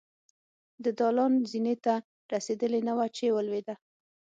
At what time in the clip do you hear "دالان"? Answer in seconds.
0.99-1.33